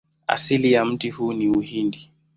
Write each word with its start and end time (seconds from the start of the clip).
Asili 0.27 0.71
ya 0.71 0.85
mti 0.85 1.09
huu 1.09 1.33
ni 1.33 1.47
Uhindi. 1.49 2.11